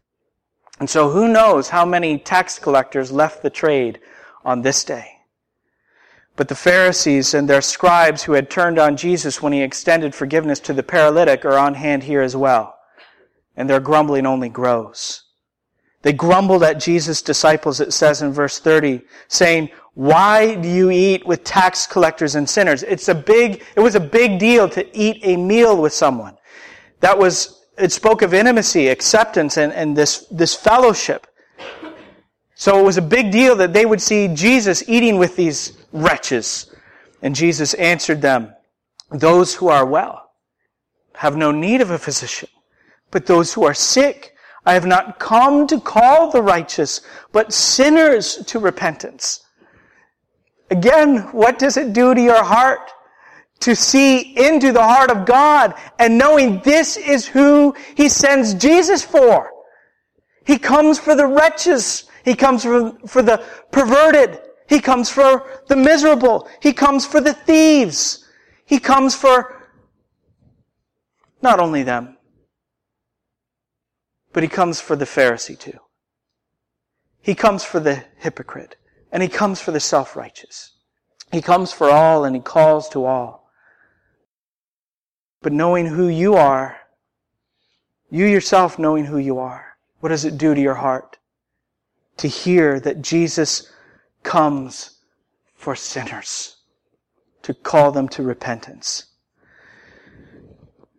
[0.81, 4.01] And so who knows how many tax collectors left the trade
[4.45, 5.13] on this day.
[6.37, 10.61] But the Pharisees and their scribes who had turned on Jesus when he extended forgiveness
[10.61, 12.75] to the paralytic are on hand here as well.
[13.57, 15.25] And their grumbling only grows.
[16.01, 21.27] They grumbled at Jesus' disciples, it says in verse 30, saying, why do you eat
[21.27, 22.83] with tax collectors and sinners?
[22.83, 26.37] It's a big, it was a big deal to eat a meal with someone.
[27.01, 31.27] That was it spoke of intimacy, acceptance, and, and this, this fellowship.
[32.63, 36.73] So it was a big deal that they would see Jesus eating with these wretches.
[37.21, 38.55] And Jesus answered them,
[39.11, 40.31] Those who are well
[41.17, 42.49] have no need of a physician,
[43.11, 44.37] but those who are sick.
[44.65, 47.01] I have not come to call the righteous,
[47.33, 49.45] but sinners to repentance.
[50.71, 52.93] Again, what does it do to your heart?
[53.59, 59.05] to see into the heart of God and knowing this is who He sends Jesus
[59.05, 59.51] for.
[60.45, 62.09] He comes for the wretches.
[62.25, 64.41] He comes for, for the perverted.
[64.69, 66.49] He comes for the miserable.
[66.61, 68.25] He comes for the thieves.
[68.65, 69.69] He comes for
[71.43, 72.17] not only them,
[74.33, 75.79] but he comes for the Pharisee too.
[77.21, 78.77] He comes for the hypocrite
[79.11, 80.73] and he comes for the self-righteous.
[81.33, 83.51] He comes for all and he calls to all.
[85.41, 86.77] But knowing who you are,
[88.11, 91.19] you yourself knowing who you are, what does it do to your heart?
[92.19, 93.73] To hear that Jesus
[94.23, 94.99] comes
[95.55, 96.57] for sinners,
[97.43, 99.07] to call them to repentance.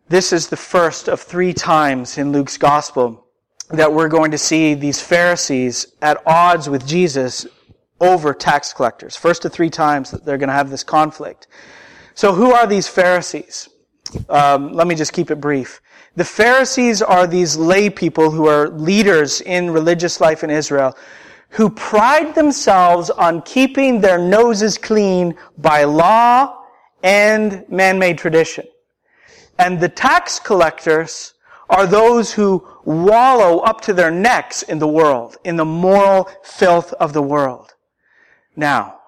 [0.10, 3.26] This is the first of three times in Luke's gospel
[3.69, 7.47] that we're going to see these Pharisees at odds with Jesus
[7.99, 9.15] over tax collectors.
[9.15, 11.47] First of three times that they're going to have this conflict.
[12.13, 13.69] So who are these Pharisees?
[14.30, 15.82] Um, let me just keep it brief.
[16.16, 20.96] The Pharisees are these lay people who are leaders in religious life in Israel
[21.50, 26.63] who pride themselves on keeping their noses clean by law
[27.04, 28.66] and man-made tradition.
[29.60, 31.36] And the tax collectors
[31.70, 36.92] are those who wallow up to their necks in the world, in the moral filth
[36.94, 37.76] of the world.
[38.56, 39.00] Now,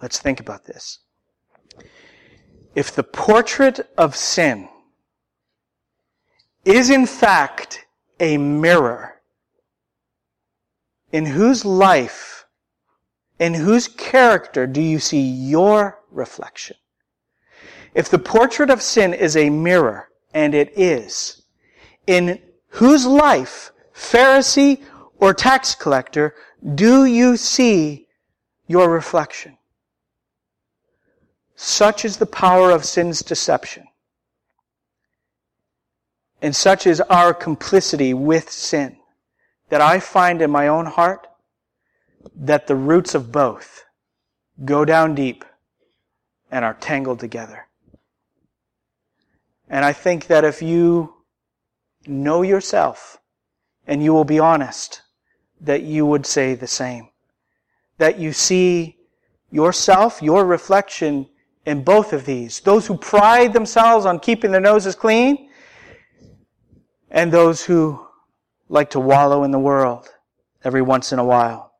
[0.00, 0.98] let's think about this
[2.74, 4.68] if the portrait of sin
[6.64, 7.86] is in fact
[8.20, 9.20] a mirror
[11.10, 12.46] in whose life,
[13.38, 16.76] In whose character do you see your reflection?
[17.92, 21.42] If the portrait of sin is a mirror, and it is,
[22.06, 24.84] in whose life, Pharisee
[25.18, 26.36] or tax collector,
[26.74, 28.06] do you see
[28.68, 29.58] your reflection?
[31.64, 33.86] Such is the power of sin's deception.
[36.42, 38.96] And such is our complicity with sin
[39.68, 41.28] that I find in my own heart
[42.34, 43.84] that the roots of both
[44.64, 45.44] go down deep
[46.50, 47.68] and are tangled together.
[49.68, 51.14] And I think that if you
[52.08, 53.18] know yourself
[53.86, 55.02] and you will be honest,
[55.60, 57.10] that you would say the same.
[57.98, 58.96] That you see
[59.52, 61.28] yourself, your reflection
[61.66, 62.60] in both of these.
[62.60, 65.50] Those who pride themselves on keeping their noses clean
[67.10, 68.04] and those who
[68.68, 70.08] like to wallow in the world
[70.64, 71.72] every once in a while.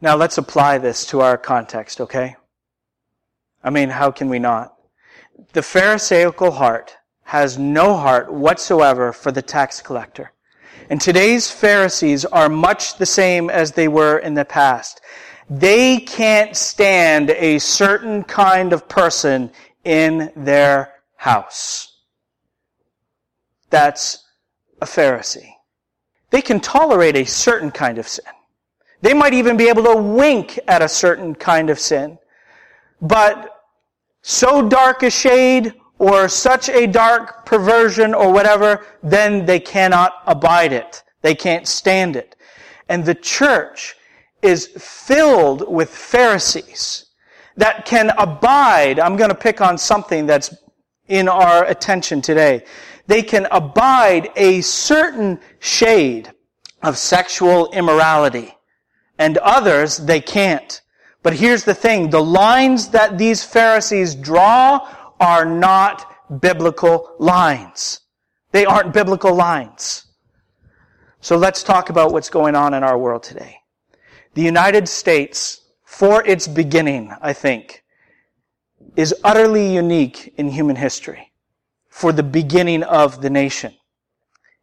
[0.00, 2.36] Now let's apply this to our context, okay?
[3.64, 4.74] I mean, how can we not?
[5.52, 10.32] The Pharisaical heart has no heart whatsoever for the tax collector.
[10.88, 15.00] And today's Pharisees are much the same as they were in the past.
[15.48, 19.50] They can't stand a certain kind of person
[19.84, 22.00] in their house.
[23.70, 24.24] That's
[24.80, 25.50] a Pharisee.
[26.30, 28.24] They can tolerate a certain kind of sin.
[29.02, 32.18] They might even be able to wink at a certain kind of sin.
[33.00, 33.52] But
[34.22, 40.72] so dark a shade or such a dark perversion or whatever, then they cannot abide
[40.72, 41.02] it.
[41.22, 42.36] They can't stand it.
[42.88, 43.95] And the church
[44.46, 47.06] is filled with Pharisees
[47.56, 49.00] that can abide.
[49.00, 50.54] I'm going to pick on something that's
[51.08, 52.64] in our attention today.
[53.06, 56.32] They can abide a certain shade
[56.82, 58.54] of sexual immorality
[59.18, 60.80] and others they can't.
[61.22, 62.10] But here's the thing.
[62.10, 68.00] The lines that these Pharisees draw are not biblical lines.
[68.52, 70.06] They aren't biblical lines.
[71.20, 73.58] So let's talk about what's going on in our world today.
[74.36, 77.82] The United States, for its beginning, I think,
[78.94, 81.32] is utterly unique in human history
[81.88, 83.72] for the beginning of the nation.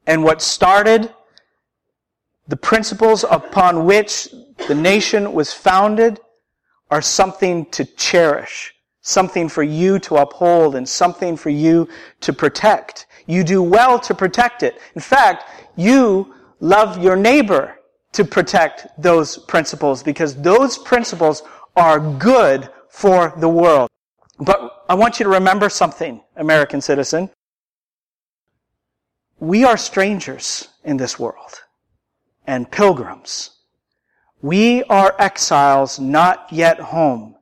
[0.05, 1.11] And what started
[2.47, 4.29] the principles upon which
[4.67, 6.19] the nation was founded
[6.91, 11.89] are something to cherish, something for you to uphold, and something for you
[12.21, 13.07] to protect.
[13.25, 14.79] You do well to protect it.
[14.93, 17.79] In fact, you love your neighbor
[18.13, 21.43] to protect those principles because those principles
[21.75, 23.89] are good for the world.
[24.39, 27.29] But I want you to remember something, American citizen.
[29.39, 31.61] We are strangers in this world
[32.45, 33.51] and pilgrims.
[34.41, 37.35] We are exiles not yet home.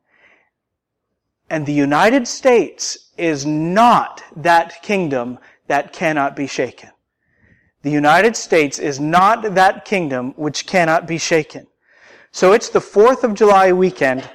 [1.49, 6.91] And the United States is not that kingdom that cannot be shaken.
[7.83, 11.67] The United States is not that kingdom which cannot be shaken.
[12.31, 14.29] So it's the 4th of July weekend,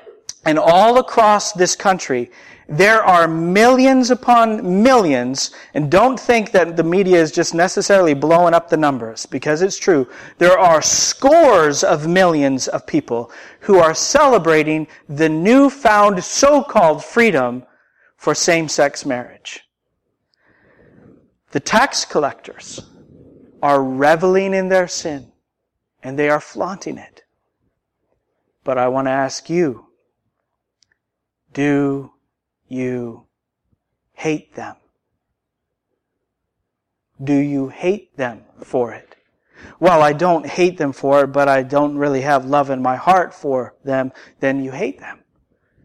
[0.44, 2.30] and all across this country,
[2.68, 8.54] there are millions upon millions, and don't think that the media is just necessarily blowing
[8.54, 10.08] up the numbers, because it's true.
[10.38, 13.30] There are scores of millions of people
[13.60, 17.64] who are celebrating the newfound so-called freedom
[18.16, 19.60] for same-sex marriage.
[21.52, 22.80] The tax collectors,
[23.62, 25.32] are reveling in their sin
[26.02, 27.22] and they are flaunting it.
[28.64, 29.86] But I want to ask you,
[31.52, 32.12] do
[32.68, 33.26] you
[34.12, 34.76] hate them?
[37.22, 39.16] Do you hate them for it?
[39.80, 42.96] Well, I don't hate them for it, but I don't really have love in my
[42.96, 45.20] heart for them, then you hate them.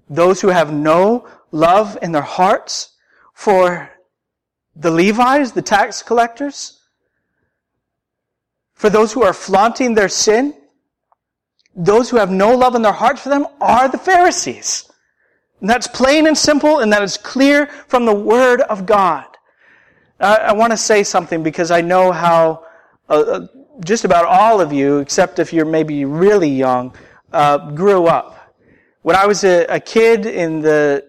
[0.09, 2.95] Those who have no love in their hearts
[3.33, 3.89] for
[4.75, 6.80] the Levites, the tax collectors,
[8.81, 10.55] for those who are flaunting their sin,
[11.75, 14.89] those who have no love in their hearts for them are the Pharisees.
[15.59, 19.27] And that's plain and simple, and that is clear from the Word of God.
[20.19, 22.65] I, I want to say something because I know how
[23.07, 23.47] uh, uh,
[23.85, 26.95] just about all of you, except if you're maybe really young,
[27.31, 28.55] uh, grew up.
[29.03, 31.05] When I was a, a kid in the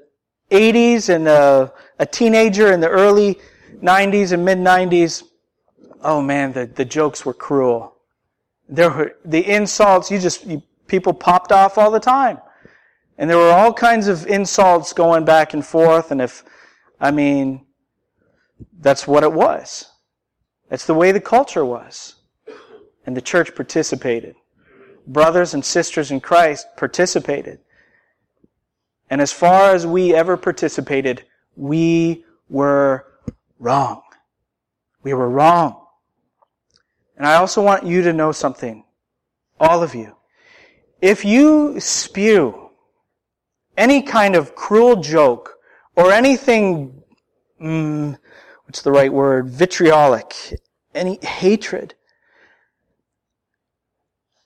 [0.51, 3.41] 80s and a, a teenager in the early
[3.83, 5.23] 90s and mid 90s,
[6.03, 7.95] oh man, the, the jokes were cruel.
[8.69, 12.39] There were the insults, you just, you, people popped off all the time.
[13.19, 16.11] And there were all kinds of insults going back and forth.
[16.11, 16.43] And if,
[17.01, 17.67] I mean,
[18.81, 19.91] that's what it was.
[20.69, 22.17] That's the way the culture was.
[23.07, 24.35] And the church participated.
[25.07, 27.61] brothers and sisters in Christ participated.
[29.11, 31.25] And as far as we ever participated,
[31.57, 33.07] we were
[33.59, 34.03] wrong.
[35.03, 35.82] We were wrong.
[37.23, 38.83] And I also want you to know something.
[39.61, 40.17] All of you.
[41.01, 42.71] If you spew
[43.77, 45.55] any kind of cruel joke
[45.95, 47.01] or anything,
[47.63, 48.19] mm,
[48.65, 50.35] what's the right word, vitriolic,
[50.97, 51.95] any hatred,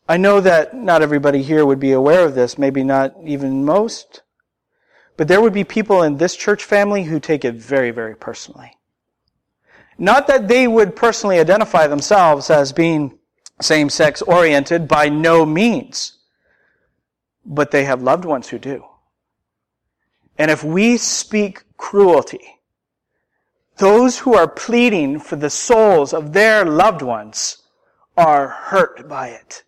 [0.06, 4.22] I know that not everybody here would be aware of this, maybe not even most,
[5.16, 8.75] but there would be people in this church family who take it very, very personally.
[9.98, 13.18] Not that they would personally identify themselves as being
[13.60, 16.18] same-sex oriented by no means,
[17.44, 18.84] but they have loved ones who do.
[20.38, 22.58] And if we speak cruelty,
[23.78, 27.62] those who are pleading for the souls of their loved ones
[28.16, 29.62] are hurt by it.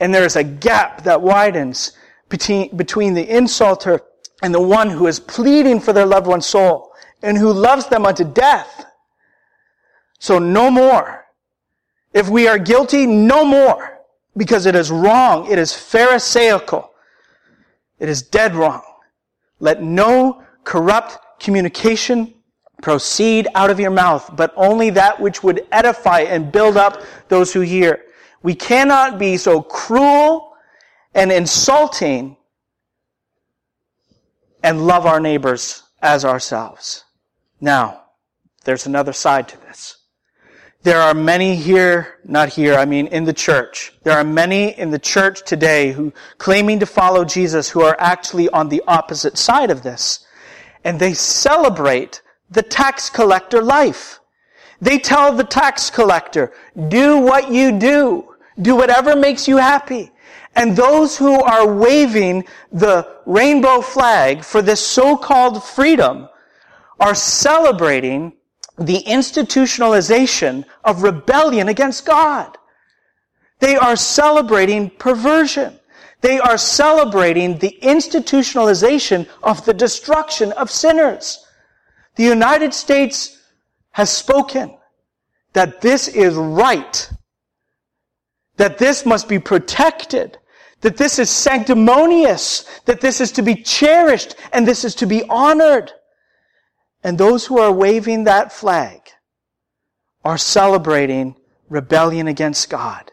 [0.00, 1.92] And there is a gap that widens
[2.28, 4.00] between, between the insulter
[4.42, 8.06] and the one who is pleading for their loved one's soul and who loves them
[8.06, 8.86] unto death.
[10.20, 11.24] So no more.
[12.12, 13.98] If we are guilty, no more.
[14.36, 15.50] Because it is wrong.
[15.50, 16.90] It is pharisaical.
[17.98, 18.82] It is dead wrong.
[19.58, 22.34] Let no corrupt communication
[22.82, 27.52] proceed out of your mouth, but only that which would edify and build up those
[27.52, 28.02] who hear.
[28.42, 30.52] We cannot be so cruel
[31.14, 32.36] and insulting
[34.62, 37.04] and love our neighbors as ourselves.
[37.60, 38.04] Now,
[38.64, 39.99] there's another side to this.
[40.82, 43.92] There are many here, not here, I mean in the church.
[44.02, 48.48] There are many in the church today who claiming to follow Jesus who are actually
[48.48, 50.26] on the opposite side of this.
[50.82, 54.20] And they celebrate the tax collector life.
[54.80, 56.54] They tell the tax collector,
[56.88, 58.34] do what you do.
[58.62, 60.10] Do whatever makes you happy.
[60.56, 66.28] And those who are waving the rainbow flag for this so-called freedom
[66.98, 68.32] are celebrating
[68.80, 72.56] the institutionalization of rebellion against God.
[73.58, 75.78] They are celebrating perversion.
[76.22, 81.46] They are celebrating the institutionalization of the destruction of sinners.
[82.16, 83.38] The United States
[83.92, 84.76] has spoken
[85.52, 87.10] that this is right,
[88.56, 90.38] that this must be protected,
[90.80, 95.22] that this is sanctimonious, that this is to be cherished, and this is to be
[95.28, 95.92] honored.
[97.02, 99.00] And those who are waving that flag
[100.24, 101.36] are celebrating
[101.68, 103.10] rebellion against God.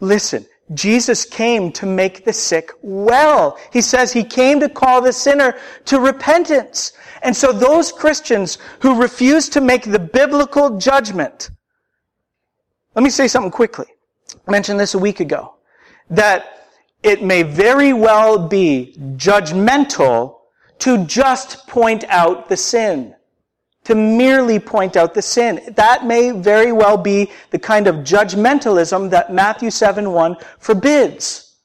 [0.00, 3.58] Listen, Jesus came to make the sick well.
[3.72, 5.56] He says he came to call the sinner
[5.86, 6.92] to repentance.
[7.22, 11.50] And so those Christians who refuse to make the biblical judgment,
[12.94, 13.86] let me say something quickly.
[14.46, 15.54] I mentioned this a week ago,
[16.10, 16.68] that
[17.02, 20.38] it may very well be judgmental
[20.80, 23.14] to just point out the sin.
[23.84, 25.60] To merely point out the sin.
[25.76, 31.56] That may very well be the kind of judgmentalism that Matthew 7 1 forbids.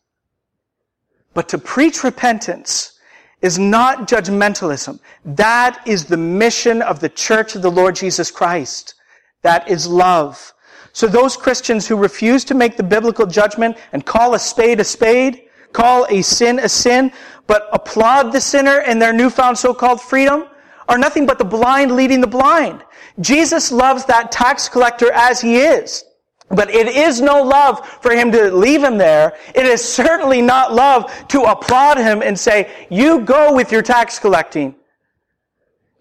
[1.34, 3.00] But to preach repentance
[3.42, 5.00] is not judgmentalism.
[5.24, 8.96] That is the mission of the church of the Lord Jesus Christ.
[9.42, 10.54] That is love.
[10.92, 14.84] So those Christians who refuse to make the biblical judgment and call a spade a
[14.84, 17.12] spade, call a sin a sin,
[17.48, 20.46] but applaud the sinner in their newfound so-called freedom
[20.88, 22.84] are nothing but the blind leading the blind.
[23.20, 26.04] Jesus loves that tax collector as he is.
[26.50, 29.38] But it is no love for him to leave him there.
[29.54, 34.18] It is certainly not love to applaud him and say, you go with your tax
[34.18, 34.76] collecting.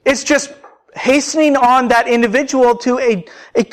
[0.06, 0.54] It's just
[0.94, 3.26] hastening on that individual to a,
[3.58, 3.66] a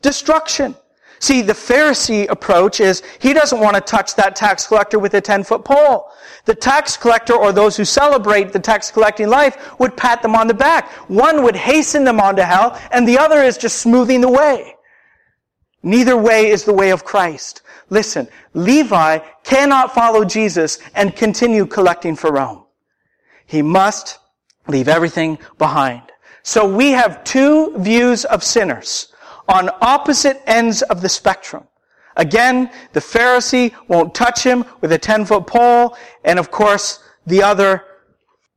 [0.00, 0.74] destruction.
[1.18, 5.20] See, the Pharisee approach is he doesn't want to touch that tax collector with a
[5.20, 6.10] 10 foot pole.
[6.44, 10.46] The tax collector or those who celebrate the tax collecting life would pat them on
[10.46, 10.90] the back.
[11.08, 14.74] One would hasten them onto hell and the other is just smoothing the way.
[15.82, 17.62] Neither way is the way of Christ.
[17.88, 22.64] Listen, Levi cannot follow Jesus and continue collecting for Rome.
[23.46, 24.18] He must
[24.66, 26.02] leave everything behind.
[26.42, 29.12] So we have two views of sinners
[29.48, 31.66] on opposite ends of the spectrum.
[32.16, 37.42] Again, the Pharisee won't touch him with a 10 foot pole, and of course, the
[37.42, 37.84] other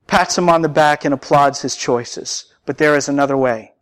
[0.08, 2.46] pats him on the back and applauds his choices.
[2.66, 3.74] But there is another way.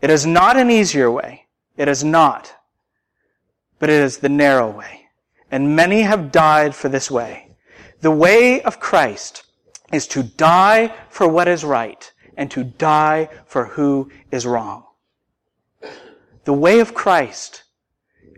[0.00, 1.46] It is not an easier way.
[1.76, 2.54] It is not.
[3.78, 5.08] But it is the narrow way.
[5.50, 7.56] And many have died for this way.
[8.00, 9.44] The way of Christ
[9.92, 14.85] is to die for what is right and to die for who is wrong.
[16.46, 17.64] The way of Christ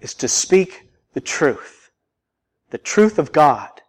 [0.02, 1.78] is to speak the truth
[2.70, 3.80] the truth of God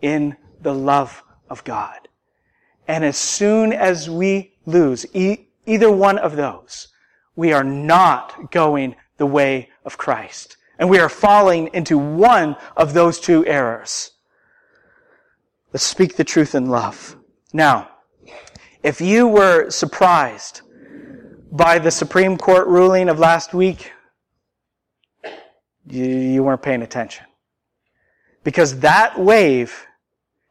[0.00, 2.08] in the love of God.
[2.86, 6.88] And as soon as we lose e- either one of those,
[7.34, 10.56] we are not going the way of Christ.
[10.78, 14.12] And we are falling into one of those two errors.
[15.72, 17.16] Let's speak the truth in love.
[17.52, 17.90] Now,
[18.82, 20.62] if you were surprised
[21.50, 23.92] by the Supreme Court ruling of last week,
[25.86, 27.26] you, you weren't paying attention.
[28.44, 29.86] Because that wave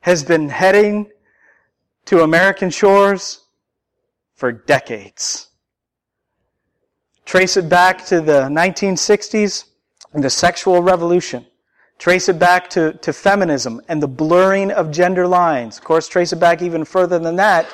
[0.01, 1.09] has been heading
[2.05, 3.45] to American shores
[4.35, 5.47] for decades.
[7.25, 9.65] Trace it back to the 1960s
[10.13, 11.45] and the sexual revolution.
[11.97, 15.77] Trace it back to, to feminism and the blurring of gender lines.
[15.77, 17.67] Of course, trace it back even further than that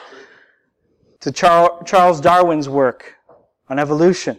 [1.22, 3.15] to Charles Darwin's work
[3.70, 4.38] on evolution.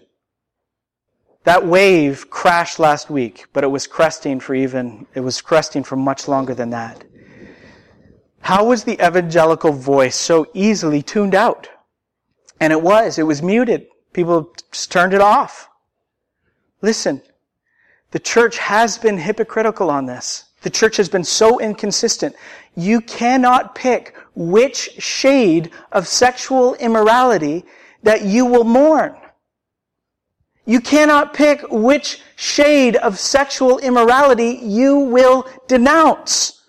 [1.45, 5.97] That wave crashed last week, but it was cresting for even, it was cresting for
[5.97, 7.05] much longer than that.
[8.41, 11.69] How was the evangelical voice so easily tuned out?
[12.61, 13.87] And it was, it was muted.
[14.13, 15.69] People just turned it off.
[16.83, 17.23] Listen,
[18.11, 20.45] the church has been hypocritical on this.
[20.63, 22.35] The church has been so inconsistent.
[22.75, 27.65] You cannot pick which shade of sexual immorality
[28.07, 29.17] that you will mourn.
[30.65, 36.63] You cannot pick which shade of sexual immorality you will denounce.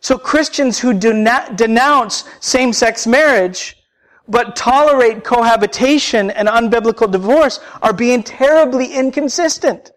[0.00, 3.82] So Christians who do not denounce same-sex marriage
[4.28, 9.92] but tolerate cohabitation and unbiblical divorce are being terribly inconsistent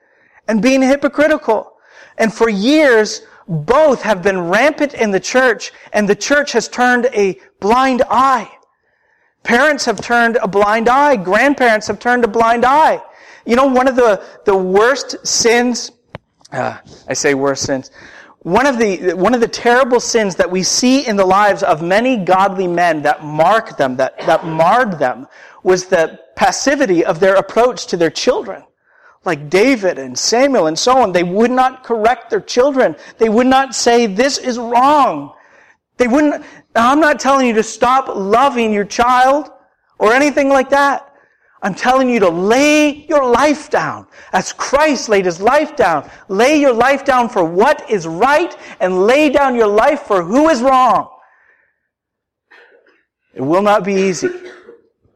[0.48, 1.74] and being hypocritical.
[2.18, 7.08] And for years, both have been rampant in the church and the church has turned
[7.08, 8.50] a blind eye.
[9.44, 11.16] Parents have turned a blind eye.
[11.16, 13.02] Grandparents have turned a blind eye.
[13.46, 15.92] You know, one of the, the worst sins,
[16.52, 16.78] uh,
[17.08, 17.90] I say worst sins,
[18.40, 21.82] one of the, one of the terrible sins that we see in the lives of
[21.82, 25.28] many godly men that mark them, that, that marred them,
[25.64, 28.64] was the passivity of their approach to their children.
[29.26, 32.96] Like David and Samuel and so on, they would not correct their children.
[33.18, 35.34] They would not say, this is wrong.
[35.98, 36.46] They wouldn't,
[36.86, 39.50] I'm not telling you to stop loving your child
[39.98, 41.06] or anything like that.
[41.62, 46.10] I'm telling you to lay your life down as Christ laid his life down.
[46.30, 50.48] Lay your life down for what is right and lay down your life for who
[50.48, 51.10] is wrong.
[53.34, 54.30] It will not be easy.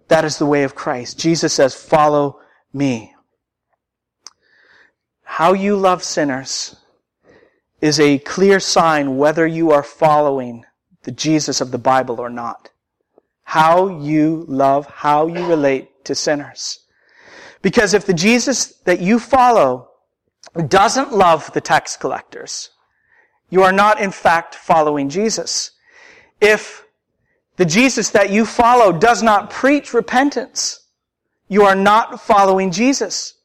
[0.09, 1.17] That is the way of Christ.
[1.17, 2.41] Jesus says, follow
[2.73, 3.15] me.
[5.23, 6.75] How you love sinners
[7.79, 10.65] is a clear sign whether you are following
[11.03, 12.69] the Jesus of the Bible or not.
[13.43, 16.79] How you love, how you relate to sinners.
[17.61, 19.89] Because if the Jesus that you follow
[20.67, 22.71] doesn't love the tax collectors,
[23.49, 25.71] you are not in fact following Jesus.
[26.41, 26.85] If
[27.57, 30.87] the Jesus that you follow does not preach repentance,
[31.47, 33.35] you are not following Jesus.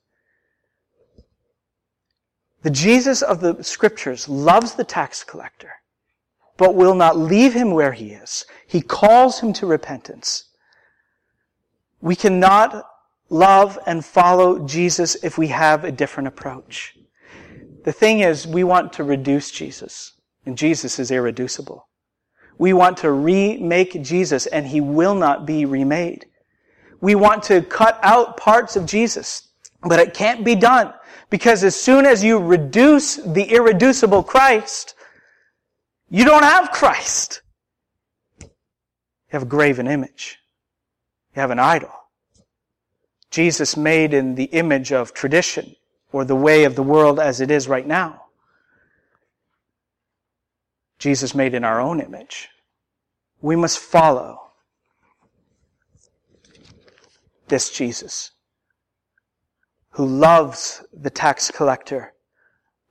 [2.62, 5.77] The Jesus of the scriptures loves the tax collector
[6.58, 8.44] but will not leave him where he is.
[8.66, 10.44] He calls him to repentance.
[12.02, 12.84] We cannot
[13.30, 16.98] love and follow Jesus if we have a different approach.
[17.84, 20.12] The thing is, we want to reduce Jesus,
[20.44, 21.88] and Jesus is irreducible.
[22.58, 26.26] We want to remake Jesus, and he will not be remade.
[27.00, 29.48] We want to cut out parts of Jesus,
[29.82, 30.92] but it can't be done
[31.30, 34.94] because as soon as you reduce the irreducible Christ,
[36.10, 37.42] you don't have Christ.
[38.40, 38.48] You
[39.28, 40.38] have a graven image.
[41.34, 41.92] You have an idol.
[43.30, 45.76] Jesus made in the image of tradition
[46.12, 48.22] or the way of the world as it is right now.
[50.98, 52.48] Jesus made in our own image.
[53.40, 54.50] We must follow
[57.48, 58.32] this Jesus
[59.90, 62.12] who loves the tax collector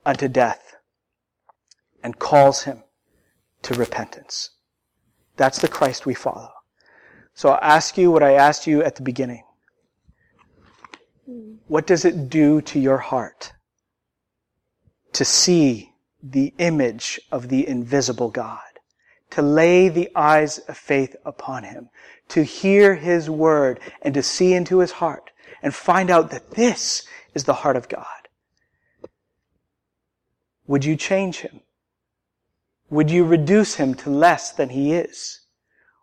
[0.04, 0.76] unto death
[2.02, 2.82] and calls him
[3.68, 4.50] to repentance.
[5.36, 6.50] That's the Christ we follow.
[7.34, 9.44] So I'll ask you what I asked you at the beginning.
[11.66, 13.52] What does it do to your heart
[15.12, 15.92] to see
[16.22, 18.58] the image of the invisible God?
[19.32, 21.90] To lay the eyes of faith upon Him,
[22.28, 25.30] to hear His word and to see into His heart
[25.62, 28.28] and find out that this is the heart of God.
[30.66, 31.60] Would you change Him?
[32.90, 35.40] Would you reduce him to less than he is?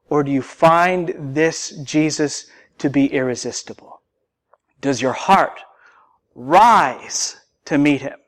[0.10, 4.02] Or do you find this Jesus to be irresistible?
[4.82, 5.60] Does your heart
[6.36, 8.20] rise to meet him?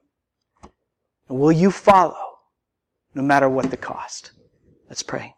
[1.30, 2.40] And will you follow
[3.14, 4.32] no matter what the cost?
[4.90, 5.36] Let's pray.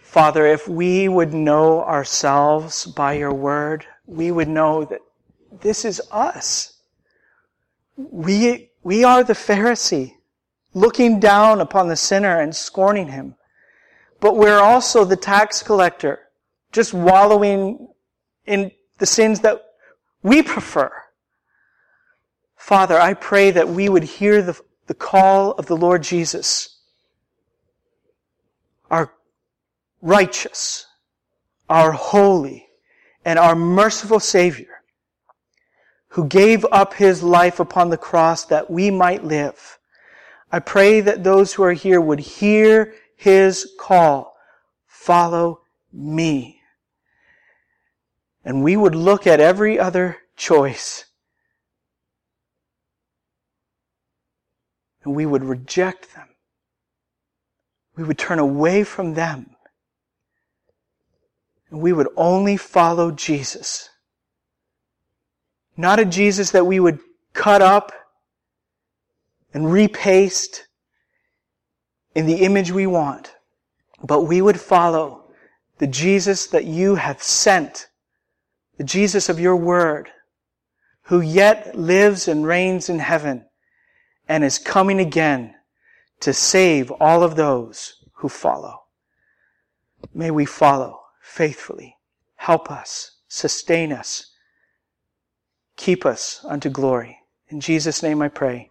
[0.00, 5.00] Father, if we would know ourselves by your word, we would know that
[5.60, 6.78] this is us.
[7.96, 10.14] We, we are the Pharisee,
[10.74, 13.34] looking down upon the sinner and scorning him.
[14.20, 16.20] But we're also the tax collector,
[16.70, 17.88] just wallowing
[18.46, 19.64] in the sins that
[20.22, 20.92] we prefer.
[22.56, 26.78] Father, I pray that we would hear the, the call of the Lord Jesus,
[28.90, 29.12] our
[30.00, 30.86] righteous,
[31.68, 32.68] our holy,
[33.24, 34.82] and our merciful Savior,
[36.08, 39.78] who gave up his life upon the cross that we might live.
[40.52, 44.36] I pray that those who are here would hear his call,
[44.86, 46.60] follow me.
[48.44, 51.06] And we would look at every other choice
[55.04, 56.28] and we would reject them.
[57.96, 59.56] We would turn away from them.
[61.70, 63.88] And we would only follow Jesus.
[65.76, 67.00] Not a Jesus that we would
[67.32, 67.92] cut up
[69.54, 70.66] and repaste
[72.14, 73.34] in the image we want,
[74.02, 75.24] but we would follow
[75.78, 77.88] the Jesus that you have sent,
[78.76, 80.10] the Jesus of your word,
[81.04, 83.44] who yet lives and reigns in heaven
[84.28, 85.54] and is coming again
[86.20, 88.82] to save all of those who follow.
[90.14, 91.96] May we follow faithfully.
[92.36, 94.32] Help us, sustain us,
[95.76, 97.18] keep us unto glory.
[97.48, 98.70] In Jesus' name I pray,